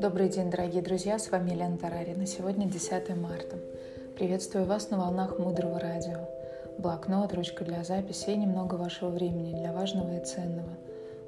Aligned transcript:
Добрый 0.00 0.30
день, 0.30 0.50
дорогие 0.50 0.80
друзья, 0.80 1.18
с 1.18 1.30
вами 1.30 1.50
Лена 1.50 1.76
Тарарина. 1.76 2.24
Сегодня 2.24 2.64
10 2.64 3.14
марта. 3.18 3.58
Приветствую 4.16 4.64
вас 4.64 4.88
на 4.88 4.96
волнах 4.96 5.38
Мудрого 5.38 5.78
Радио. 5.78 6.26
Блокнот, 6.78 7.34
ручка 7.34 7.66
для 7.66 7.84
записи 7.84 8.30
и 8.30 8.36
немного 8.38 8.76
вашего 8.76 9.10
времени 9.10 9.52
для 9.52 9.74
важного 9.74 10.18
и 10.18 10.24
ценного. 10.24 10.70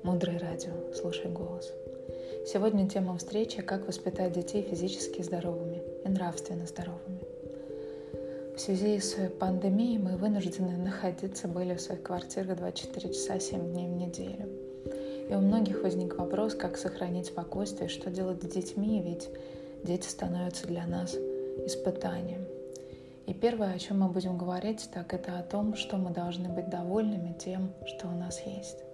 Мудрое 0.03 0.39
Радио. 0.39 0.73
Слушай 0.95 1.31
голос. 1.31 1.71
Сегодня 2.47 2.89
тема 2.89 3.19
встречи 3.19 3.61
«Как 3.61 3.87
воспитать 3.87 4.33
детей 4.33 4.63
физически 4.63 5.21
здоровыми 5.21 5.83
и 6.07 6.09
нравственно 6.09 6.67
здоровыми». 6.67 7.21
В 8.57 8.59
связи 8.59 8.99
с 8.99 9.17
пандемией 9.39 9.99
мы 9.99 10.17
вынуждены 10.17 10.79
находиться 10.79 11.47
были 11.47 11.75
в 11.75 11.81
своих 11.83 12.03
квартирах 12.03 12.57
24 12.57 13.13
часа 13.13 13.39
7 13.39 13.71
дней 13.71 13.89
в 13.89 13.97
неделю. 13.97 14.62
И 15.33 15.35
у 15.35 15.41
многих 15.41 15.83
возник 15.83 16.19
вопрос, 16.19 16.55
как 16.55 16.77
сохранить 16.77 17.29
спокойствие, 17.29 17.89
что 17.89 18.11
делать 18.11 18.43
с 18.43 18.47
детьми, 18.47 19.01
ведь 19.03 19.31
дети 19.83 20.07
становятся 20.07 20.67
для 20.67 20.87
нас 20.87 21.17
испытанием. 21.65 22.45
И 23.27 23.33
первое, 23.33 23.73
о 23.73 23.79
чем 23.79 24.01
мы 24.01 24.09
будем 24.09 24.37
говорить, 24.37 24.91
так 24.93 25.15
это 25.15 25.39
о 25.39 25.43
том, 25.43 25.75
что 25.75 25.97
мы 25.97 26.11
должны 26.11 26.51
быть 26.51 26.69
довольными 26.69 27.35
тем, 27.39 27.73
что 27.87 28.09
у 28.09 28.11
нас 28.11 28.43
есть. 28.45 28.85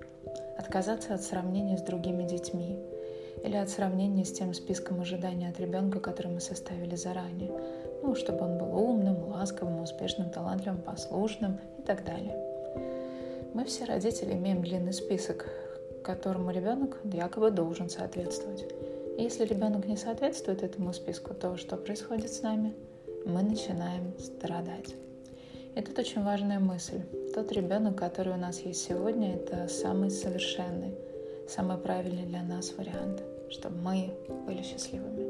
Отказаться 0.57 1.13
от 1.13 1.23
сравнения 1.23 1.77
с 1.77 1.83
другими 1.83 2.23
детьми 2.23 2.79
или 3.43 3.57
от 3.57 3.69
сравнения 3.69 4.25
с 4.25 4.33
тем 4.33 4.55
списком 4.55 5.01
ожиданий 5.01 5.49
от 5.49 5.59
ребенка, 5.59 5.99
который 5.99 6.31
мы 6.31 6.41
составили 6.41 6.95
заранее. 6.95 7.51
Ну, 8.05 8.15
чтобы 8.15 8.45
он 8.45 8.59
был 8.59 8.77
умным, 8.79 9.27
ласковым, 9.27 9.81
успешным, 9.81 10.31
талантливым, 10.31 10.83
послушным 10.83 11.59
и 11.79 11.83
так 11.83 12.05
далее. 12.05 12.37
Мы 13.55 13.65
все 13.65 13.87
родители 13.87 14.35
имеем 14.35 14.63
длинный 14.63 14.93
список, 14.93 15.49
которому 16.05 16.51
ребенок 16.51 16.99
якобы 17.05 17.51
должен 17.51 17.89
соответствовать. 17.89 18.65
Если 19.19 19.45
ребенок 19.45 19.87
не 19.87 19.97
соответствует 19.97 20.63
этому 20.63 20.93
списку, 20.93 21.35
то 21.35 21.57
что 21.57 21.77
происходит 21.77 22.33
с 22.33 22.43
нами? 22.43 22.75
Мы 23.27 23.43
начинаем 23.43 24.17
страдать. 24.19 24.95
И 25.75 25.81
тут 25.81 25.99
очень 25.99 26.23
важная 26.23 26.59
мысль. 26.59 27.01
Тот 27.35 27.53
ребенок, 27.53 27.97
который 27.97 28.33
у 28.33 28.37
нас 28.37 28.61
есть 28.61 28.85
сегодня, 28.85 29.35
это 29.35 29.69
самый 29.69 30.11
совершенный, 30.11 30.95
самый 31.49 31.79
правильный 31.79 32.27
для 32.27 32.43
нас 32.43 32.73
вариант, 32.77 33.23
чтобы 33.51 33.77
мы 33.77 34.15
были 34.47 34.63
счастливыми. 34.63 35.27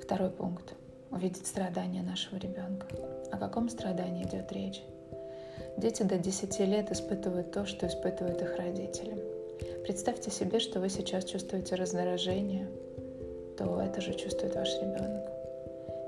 Второй 0.00 0.30
пункт. 0.30 0.74
Увидеть 1.10 1.46
страдания 1.46 2.02
нашего 2.02 2.36
ребенка. 2.36 2.86
О 3.32 3.38
каком 3.38 3.68
страдании 3.68 4.24
идет 4.24 4.52
речь? 4.52 4.82
Дети 5.76 6.02
до 6.02 6.18
10 6.18 6.60
лет 6.60 6.92
испытывают 6.92 7.50
то, 7.50 7.66
что 7.66 7.86
испытывают 7.86 8.40
их 8.40 8.56
родители. 8.56 9.16
Представьте 9.82 10.30
себе, 10.30 10.60
что 10.60 10.80
вы 10.80 10.88
сейчас 10.88 11.24
чувствуете 11.24 11.74
раздражение, 11.74 12.68
то 13.58 13.80
это 13.80 14.00
же 14.00 14.14
чувствует 14.14 14.54
ваш 14.54 14.72
ребенок. 14.80 15.24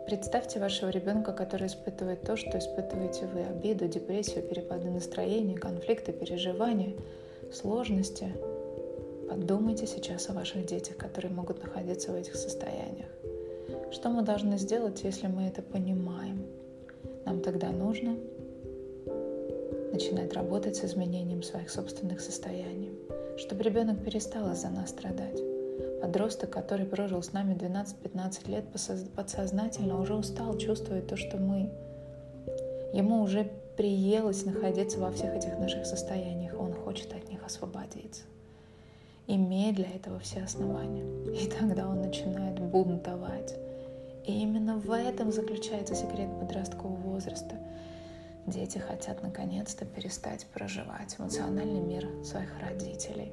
Представьте 0.07 0.61
вашего 0.61 0.89
ребенка, 0.91 1.33
который 1.33 1.67
испытывает 1.67 2.23
то, 2.23 2.37
что 2.37 2.59
испытываете 2.59 3.27
вы. 3.27 3.41
Обиду, 3.41 3.89
депрессию, 3.89 4.45
перепады 4.45 4.89
настроения, 4.89 5.57
конфликты, 5.57 6.13
переживания, 6.13 6.95
сложности. 7.53 8.33
Подумайте 9.29 9.87
сейчас 9.89 10.31
о 10.31 10.33
ваших 10.33 10.65
детях, 10.65 10.97
которые 10.97 11.33
могут 11.33 11.61
находиться 11.61 12.13
в 12.13 12.15
этих 12.15 12.37
состояниях. 12.37 13.09
Что 13.91 14.11
мы 14.11 14.23
должны 14.23 14.59
сделать, 14.59 15.03
если 15.03 15.27
мы 15.27 15.49
это 15.49 15.61
понимаем? 15.61 16.47
Нам 17.25 17.41
тогда 17.41 17.71
нужно 17.71 18.17
начинать 19.93 20.33
работать 20.33 20.77
с 20.77 20.85
изменением 20.85 21.43
своих 21.43 21.71
собственных 21.71 22.21
состояний, 22.21 22.93
чтобы 23.39 23.63
ребенок 23.63 24.05
перестал 24.05 24.53
из-за 24.53 24.69
нас 24.69 24.91
страдать. 24.91 25.41
Подросток, 26.01 26.51
который 26.51 26.87
прожил 26.87 27.23
с 27.23 27.33
нами 27.33 27.55
12-15 27.55 28.51
лет, 28.51 28.65
подсознательно 29.15 30.01
уже 30.01 30.15
устал 30.15 30.57
чувствовать 30.59 31.07
то, 31.07 31.17
что 31.17 31.39
мы. 31.39 31.71
Ему 32.93 33.23
уже 33.23 33.51
приелось 33.77 34.45
находиться 34.45 34.99
во 34.99 35.11
всех 35.11 35.35
этих 35.35 35.59
наших 35.59 35.87
состояниях, 35.87 36.59
он 36.59 36.73
хочет 36.73 37.13
от 37.13 37.29
них 37.29 37.45
освободиться. 37.45 38.23
Имеет 39.27 39.75
для 39.77 39.91
этого 39.91 40.21
все 40.21 40.43
основания. 40.43 41.05
И 41.35 41.49
тогда 41.49 41.89
он 41.89 42.01
начинает 42.01 42.61
бунтовать. 42.61 43.55
И 44.25 44.41
именно 44.41 44.77
в 44.77 44.91
этом 44.93 45.33
заключается 45.33 45.95
секрет 45.95 46.29
подросткового 46.39 46.97
возраста– 46.97 47.57
Дети 48.47 48.79
хотят 48.79 49.23
наконец-то 49.23 49.85
перестать 49.85 50.47
проживать 50.47 51.17
эмоциональный 51.19 51.81
мир 51.81 52.09
своих 52.25 52.51
родителей. 52.61 53.33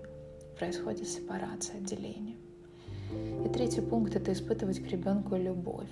Происходит 0.57 1.07
сепарация, 1.07 1.77
отделение. 1.77 2.37
И 3.45 3.49
третий 3.49 3.81
пункт– 3.81 4.15
это 4.15 4.33
испытывать 4.33 4.79
к 4.79 4.87
ребенку 4.87 5.35
любовь. 5.35 5.89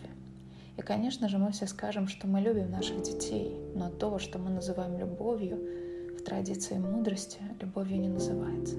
И, 0.78 0.82
конечно 0.82 1.30
же, 1.30 1.38
мы 1.38 1.52
все 1.52 1.68
скажем, 1.68 2.08
что 2.08 2.28
мы 2.28 2.42
любим 2.42 2.72
наших 2.72 3.04
детей, 3.04 3.56
но 3.76 3.90
то, 3.90 4.18
что 4.18 4.40
мы 4.40 4.50
называем 4.50 4.98
любовью, 4.98 5.60
в 6.18 6.24
традиции 6.24 6.78
мудрости 6.78 7.40
любовью 7.60 8.00
не 8.00 8.10
называется. 8.10 8.76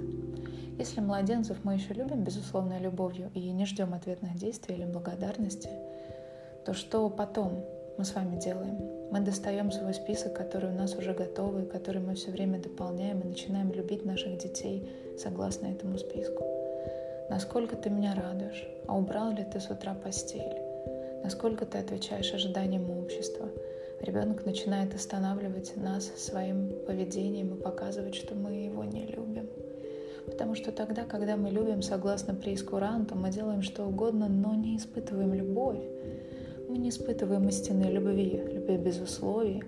Если 0.78 1.00
младенцев 1.00 1.58
мы 1.64 1.74
еще 1.74 1.92
любим 1.94 2.24
безусловной 2.24 2.80
любовью 2.80 3.30
и 3.34 3.50
не 3.50 3.66
ждем 3.66 3.94
ответных 3.94 4.36
действий 4.36 4.74
или 4.76 4.86
благодарности, 4.86 5.70
то 6.64 6.72
что 6.72 7.08
потом? 7.10 7.64
мы 7.98 8.04
с 8.04 8.14
вами 8.14 8.36
делаем. 8.36 9.01
Мы 9.12 9.20
достаем 9.20 9.70
свой 9.70 9.92
список, 9.92 10.32
который 10.32 10.70
у 10.70 10.72
нас 10.72 10.94
уже 10.94 11.12
готовый, 11.12 11.66
который 11.66 12.00
мы 12.00 12.14
все 12.14 12.30
время 12.30 12.58
дополняем 12.58 13.20
и 13.20 13.28
начинаем 13.28 13.70
любить 13.70 14.06
наших 14.06 14.38
детей 14.38 14.88
согласно 15.18 15.66
этому 15.66 15.98
списку. 15.98 16.42
Насколько 17.28 17.76
ты 17.76 17.90
меня 17.90 18.14
радуешь? 18.14 18.66
А 18.86 18.96
убрал 18.96 19.32
ли 19.32 19.44
ты 19.44 19.60
с 19.60 19.68
утра 19.68 19.92
постель? 19.92 20.56
Насколько 21.22 21.66
ты 21.66 21.76
отвечаешь 21.76 22.32
ожиданиям 22.32 22.90
общества? 22.90 23.50
Ребенок 24.00 24.46
начинает 24.46 24.94
останавливать 24.94 25.76
нас 25.76 26.10
своим 26.16 26.72
поведением 26.86 27.54
и 27.54 27.60
показывать, 27.60 28.14
что 28.14 28.34
мы 28.34 28.52
его 28.64 28.82
не 28.82 29.04
любим. 29.04 29.46
Потому 30.24 30.54
что 30.54 30.72
тогда, 30.72 31.04
когда 31.04 31.36
мы 31.36 31.50
любим 31.50 31.82
согласно 31.82 32.34
прейскуранту, 32.34 33.14
мы 33.14 33.30
делаем 33.30 33.60
что 33.60 33.84
угодно, 33.84 34.30
но 34.30 34.54
не 34.54 34.78
испытываем 34.78 35.34
любовь. 35.34 35.84
Мы 36.72 36.78
не 36.78 36.88
испытываем 36.88 37.46
истинной 37.50 37.92
любви, 37.92 38.42
любви 38.50 38.78
без 38.78 38.98
условий. 38.98 39.62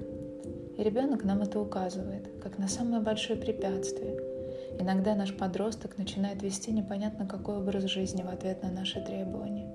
И 0.78 0.82
ребенок 0.82 1.22
нам 1.22 1.42
это 1.42 1.60
указывает, 1.60 2.30
как 2.42 2.56
на 2.56 2.66
самое 2.66 3.02
большое 3.02 3.38
препятствие. 3.38 4.18
Иногда 4.80 5.14
наш 5.14 5.36
подросток 5.36 5.98
начинает 5.98 6.42
вести 6.42 6.72
непонятно 6.72 7.26
какой 7.26 7.58
образ 7.58 7.84
жизни 7.84 8.22
в 8.22 8.28
ответ 8.30 8.62
на 8.62 8.70
наши 8.70 9.04
требования. 9.04 9.70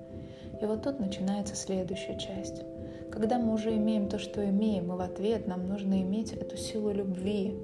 И 0.60 0.64
вот 0.64 0.82
тут 0.82 0.98
начинается 0.98 1.54
следующая 1.54 2.18
часть. 2.18 2.64
Когда 3.12 3.38
мы 3.38 3.54
уже 3.54 3.76
имеем 3.76 4.08
то, 4.08 4.18
что 4.18 4.44
имеем, 4.44 4.92
и 4.92 4.96
в 4.96 5.00
ответ 5.00 5.46
нам 5.46 5.68
нужно 5.68 6.02
иметь 6.02 6.32
эту 6.32 6.56
силу 6.56 6.90
любви 6.90 7.56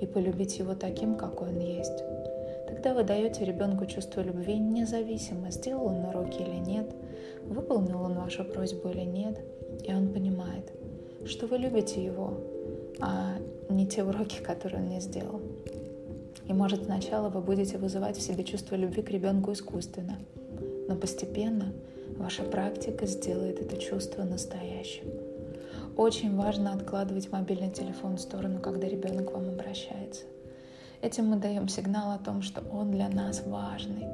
и 0.00 0.06
полюбить 0.06 0.58
его 0.58 0.74
таким, 0.74 1.16
какой 1.16 1.50
он 1.50 1.58
есть. 1.58 2.02
Тогда 2.72 2.94
вы 2.94 3.04
даете 3.04 3.44
ребенку 3.44 3.84
чувство 3.84 4.22
любви 4.22 4.58
независимо, 4.58 5.50
сделал 5.50 5.88
он 5.88 6.06
уроки 6.06 6.40
или 6.40 6.56
нет, 6.56 6.90
выполнил 7.44 8.00
он 8.00 8.14
вашу 8.14 8.44
просьбу 8.44 8.88
или 8.88 9.02
нет, 9.02 9.38
и 9.86 9.92
он 9.92 10.08
понимает, 10.08 10.72
что 11.26 11.46
вы 11.46 11.58
любите 11.58 12.02
его, 12.02 12.32
а 12.98 13.36
не 13.68 13.86
те 13.86 14.02
уроки, 14.02 14.40
которые 14.40 14.82
он 14.82 14.88
не 14.88 15.00
сделал. 15.00 15.42
И 16.48 16.52
может 16.54 16.84
сначала 16.84 17.28
вы 17.28 17.42
будете 17.42 17.76
вызывать 17.76 18.16
в 18.16 18.22
себе 18.22 18.42
чувство 18.42 18.74
любви 18.74 19.02
к 19.02 19.10
ребенку 19.10 19.52
искусственно, 19.52 20.18
но 20.88 20.96
постепенно 20.96 21.74
ваша 22.16 22.42
практика 22.42 23.04
сделает 23.04 23.60
это 23.60 23.76
чувство 23.76 24.22
настоящим. 24.22 25.04
Очень 25.98 26.36
важно 26.36 26.72
откладывать 26.72 27.30
мобильный 27.30 27.70
телефон 27.70 28.16
в 28.16 28.20
сторону, 28.20 28.60
когда 28.60 28.88
ребенок 28.88 29.30
к 29.30 29.34
вам 29.34 29.50
обращается. 29.50 30.22
Этим 31.02 31.26
мы 31.26 31.36
даем 31.36 31.66
сигнал 31.66 32.12
о 32.12 32.18
том, 32.18 32.42
что 32.42 32.62
он 32.70 32.92
для 32.92 33.08
нас 33.08 33.42
важный. 33.44 34.06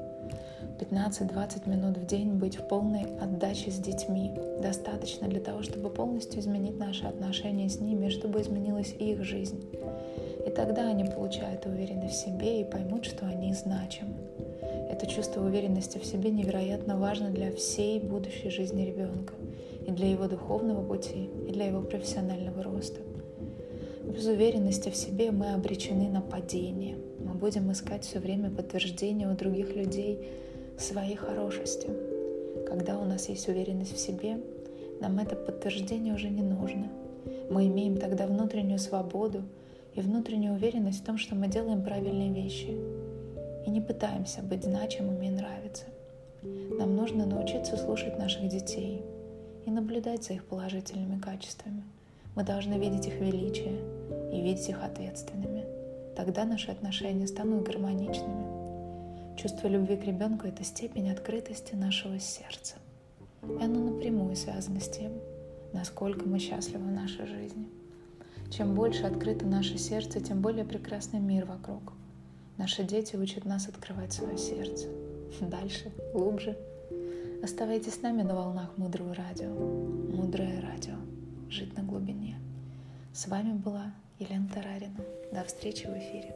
15-20 0.80 1.68
минут 1.68 1.98
в 1.98 2.06
день 2.06 2.32
быть 2.32 2.56
в 2.56 2.66
полной 2.66 3.02
отдаче 3.20 3.70
с 3.70 3.76
детьми 3.76 4.32
достаточно 4.62 5.28
для 5.28 5.40
того, 5.40 5.62
чтобы 5.62 5.90
полностью 5.90 6.40
изменить 6.40 6.78
наши 6.78 7.04
отношения 7.04 7.68
с 7.68 7.78
ними, 7.78 8.08
чтобы 8.08 8.40
изменилась 8.40 8.94
их 8.98 9.22
жизнь. 9.22 9.62
И 10.46 10.50
тогда 10.50 10.88
они 10.88 11.04
получают 11.04 11.66
уверенность 11.66 12.14
в 12.14 12.24
себе 12.24 12.62
и 12.62 12.64
поймут, 12.64 13.04
что 13.04 13.26
они 13.26 13.52
значимы. 13.52 14.16
Это 14.90 15.06
чувство 15.06 15.44
уверенности 15.44 15.98
в 15.98 16.06
себе 16.06 16.30
невероятно 16.30 16.96
важно 16.96 17.28
для 17.28 17.52
всей 17.52 18.00
будущей 18.00 18.48
жизни 18.48 18.86
ребенка, 18.86 19.34
и 19.86 19.90
для 19.90 20.10
его 20.10 20.26
духовного 20.26 20.82
пути, 20.82 21.28
и 21.46 21.52
для 21.52 21.66
его 21.66 21.82
профессионального 21.82 22.62
роста. 22.62 23.00
Без 24.08 24.26
уверенности 24.26 24.88
в 24.88 24.96
себе 24.96 25.30
мы 25.30 25.52
обречены 25.52 26.08
на 26.08 26.22
падение. 26.22 26.96
Мы 27.18 27.34
будем 27.34 27.70
искать 27.70 28.04
все 28.04 28.20
время 28.20 28.50
подтверждение 28.50 29.28
у 29.28 29.36
других 29.36 29.76
людей 29.76 30.18
своей 30.78 31.14
хорошести. 31.14 31.88
Когда 32.66 32.98
у 32.98 33.04
нас 33.04 33.28
есть 33.28 33.48
уверенность 33.48 33.94
в 33.94 33.98
себе, 33.98 34.40
нам 35.02 35.18
это 35.18 35.36
подтверждение 35.36 36.14
уже 36.14 36.30
не 36.30 36.42
нужно. 36.42 36.88
Мы 37.50 37.66
имеем 37.66 37.98
тогда 37.98 38.26
внутреннюю 38.26 38.78
свободу 38.78 39.42
и 39.94 40.00
внутреннюю 40.00 40.54
уверенность 40.54 41.02
в 41.02 41.04
том, 41.04 41.18
что 41.18 41.34
мы 41.34 41.48
делаем 41.48 41.84
правильные 41.84 42.32
вещи 42.32 42.74
и 43.66 43.70
не 43.70 43.82
пытаемся 43.82 44.40
быть 44.40 44.64
значимыми 44.64 45.26
и 45.26 45.30
нравиться. 45.30 45.84
Нам 46.42 46.96
нужно 46.96 47.26
научиться 47.26 47.76
слушать 47.76 48.18
наших 48.18 48.48
детей 48.48 49.02
и 49.66 49.70
наблюдать 49.70 50.24
за 50.24 50.32
их 50.32 50.46
положительными 50.46 51.20
качествами. 51.20 51.82
Мы 52.34 52.42
должны 52.42 52.74
видеть 52.74 53.06
их 53.06 53.20
величие 53.20 53.97
и 54.32 54.40
видеть 54.40 54.68
их 54.68 54.82
ответственными. 54.82 55.64
Тогда 56.16 56.44
наши 56.44 56.70
отношения 56.70 57.26
станут 57.26 57.64
гармоничными. 57.64 59.36
Чувство 59.36 59.68
любви 59.68 59.96
к 59.96 60.04
ребенку– 60.04 60.46
это 60.48 60.64
степень 60.64 61.10
открытости 61.10 61.74
нашего 61.74 62.18
сердца. 62.18 62.74
И 63.42 63.62
оно 63.62 63.90
напрямую 63.90 64.34
связано 64.34 64.80
с 64.80 64.88
тем, 64.88 65.12
насколько 65.72 66.28
мы 66.28 66.40
счастливы 66.40 66.84
в 66.84 66.92
нашей 66.92 67.26
жизни. 67.26 67.68
Чем 68.50 68.74
больше 68.74 69.04
открыто 69.04 69.46
наше 69.46 69.78
сердце, 69.78 70.20
тем 70.20 70.40
более 70.40 70.64
прекрасный 70.64 71.20
мир 71.20 71.44
вокруг. 71.44 71.92
Наши 72.56 72.82
дети 72.82 73.14
учат 73.14 73.44
нас 73.44 73.68
открывать 73.68 74.12
свое 74.12 74.36
сердце. 74.36 74.88
Дальше, 75.40 75.92
глубже. 76.12 76.56
Оставайтесь 77.44 77.94
с 77.94 78.02
нами 78.02 78.22
на 78.22 78.34
волнах 78.34 78.76
Мудрого 78.76 79.14
радио. 79.14 79.50
Мудрое 79.50 80.60
радио. 80.60 80.96
Жить 81.48 81.76
на 81.76 81.84
глубине. 81.84 82.40
С 83.12 83.28
вами 83.28 83.52
была 83.52 83.92
Елена 84.18 84.48
Тарарина. 84.52 85.00
До 85.32 85.44
встречи 85.44 85.86
в 85.86 85.96
эфире. 85.96 86.34